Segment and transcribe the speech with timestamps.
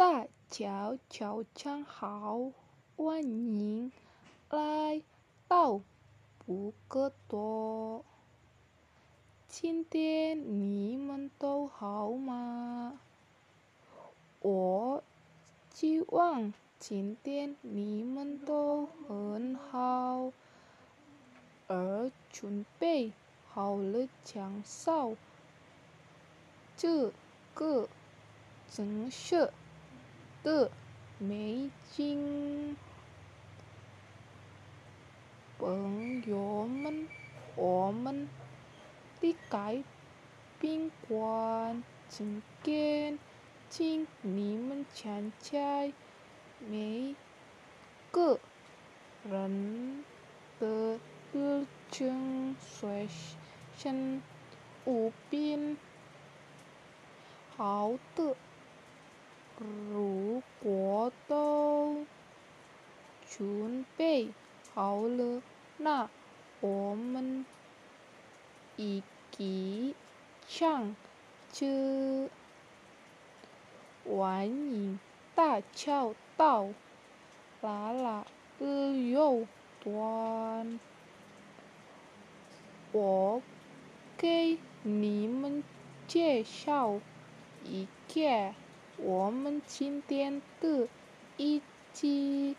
[0.00, 2.52] 大家早上好，
[2.96, 3.92] 欢迎
[4.48, 5.02] 来
[5.46, 5.82] 到
[6.38, 8.02] 布格多。
[9.46, 12.98] 今天你们都好吗？
[14.40, 15.04] 我
[15.74, 20.32] 希望今天你们都很好，
[21.68, 23.12] 而准备
[23.50, 25.14] 好了享受
[26.78, 27.12] 这
[27.52, 27.86] 个
[28.70, 29.52] 城市
[30.42, 30.70] 的
[31.18, 32.76] 美景。
[35.58, 37.06] 朋友们，
[37.54, 38.26] 我们
[39.20, 39.84] 离开
[40.58, 43.18] 宾馆今天，
[43.68, 45.92] 请你们参加
[46.66, 47.14] 每
[48.10, 48.40] 个
[49.28, 50.02] 人
[50.58, 50.98] 的
[51.34, 53.06] 日程随
[53.76, 54.22] 身
[54.86, 55.76] 物品。
[57.58, 58.34] 好的，
[59.60, 62.06] 如果都
[63.28, 64.30] 准备
[64.72, 65.42] 好了，
[65.76, 66.08] 那
[66.60, 67.44] 我们
[68.76, 69.94] 一起
[70.48, 70.96] 唱
[71.52, 72.30] 歌。
[74.08, 74.98] 欢迎
[75.34, 76.68] 大家到
[77.60, 78.26] 啦啦
[78.58, 79.46] 旅游
[79.82, 80.80] 团，
[82.92, 83.42] 我
[84.16, 85.62] 给你们
[86.08, 86.98] 介绍
[87.62, 88.54] 一下
[89.02, 90.86] 我们今天的
[91.36, 91.62] 一
[91.94, 92.54] 起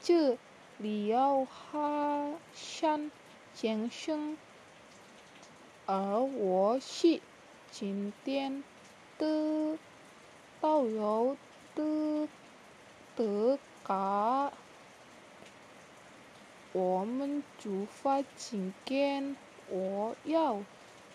[0.00, 0.38] 这
[0.78, 3.10] 里要哈山
[3.54, 4.38] 先生，
[5.84, 7.20] 而我是
[7.70, 8.64] 今天
[9.18, 9.78] 的
[10.60, 11.36] 导游
[11.74, 12.26] 的
[13.14, 14.50] 德嘎。
[16.72, 19.36] 我们出发今天，
[19.68, 20.62] 我要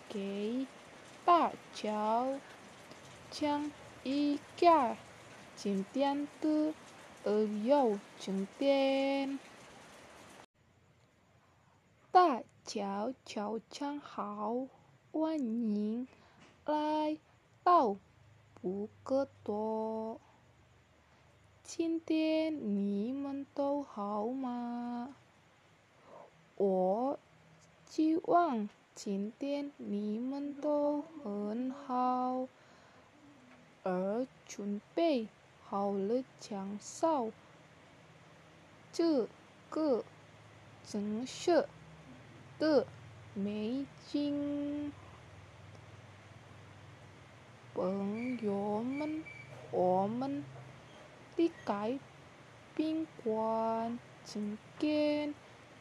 [0.08, 0.68] 给
[1.26, 2.28] 大家
[3.32, 3.72] 讲
[4.04, 4.96] 一下
[5.56, 6.74] 今天的
[7.24, 9.40] 旅游景点。
[12.12, 14.68] 大家早上好，
[15.12, 16.08] 欢迎
[16.66, 17.18] 来
[17.64, 17.98] 到
[18.62, 20.20] 布格多。
[21.64, 25.16] 今天你们都好吗？
[26.56, 27.20] 我
[27.86, 32.48] 希望今天你们都很好，
[33.88, 35.30] 而准备
[35.64, 37.32] 好了享受
[38.92, 39.26] 这
[39.70, 40.04] 个
[40.86, 41.66] 城市
[42.60, 42.86] 的
[43.34, 44.92] 美景。
[47.74, 49.24] 朋友们，
[49.72, 50.44] 我们
[51.38, 51.98] 离开
[52.76, 55.34] 宾馆今天，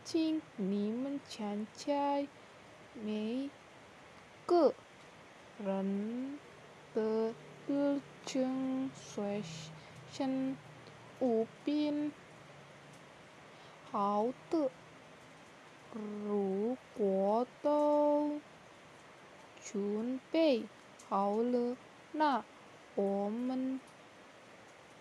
[0.05, 2.25] 请你们参加
[2.94, 3.50] 每
[4.47, 4.73] 个
[5.59, 6.38] 人
[6.94, 7.34] 的
[7.69, 9.43] 日程随
[10.12, 10.56] 身
[11.21, 12.12] 物品。
[13.91, 14.71] 好的，
[16.25, 18.41] 如果都
[19.65, 20.65] 准备
[21.09, 21.76] 好了，
[22.12, 22.44] 那
[22.94, 23.81] 我们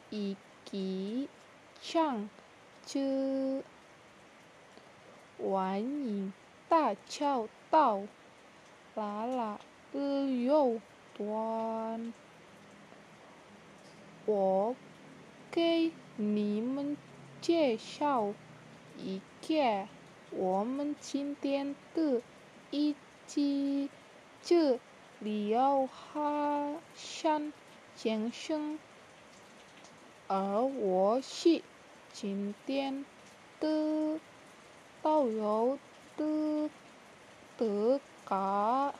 [0.09, 1.29] 一起
[1.81, 2.29] 唱
[2.91, 3.63] 歌。
[5.37, 6.33] 欢迎
[6.69, 8.01] 大家到
[8.95, 9.59] 啦啦
[9.91, 10.79] 旅游
[11.17, 12.13] 团，
[14.25, 14.75] 我
[15.51, 16.97] 给你们
[17.41, 18.33] 介绍
[18.97, 19.87] 一下
[20.31, 22.21] 我们今天的
[22.71, 22.95] 一
[23.27, 23.89] 起
[24.41, 24.79] 这
[25.19, 27.53] 里有哈山
[27.95, 28.79] 先生，
[30.27, 31.61] 而我是
[32.11, 33.05] 今天
[33.59, 34.19] 的
[35.01, 35.77] 导游
[36.17, 36.69] 的
[37.57, 38.93] 德嘎。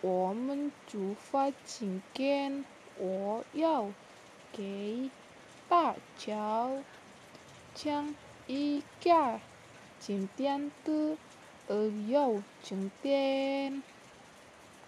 [0.00, 2.64] 我们出发今天，
[2.98, 3.86] 我要
[4.52, 5.10] 给
[5.68, 6.68] 大家
[7.74, 8.14] 讲
[8.46, 9.40] 一个
[9.98, 11.16] 今天的
[11.68, 13.82] 旅游景点。